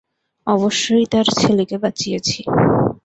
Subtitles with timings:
[0.47, 2.39] অবশ্যইঃ তার ছেলেকে বাঁচিয়েছি।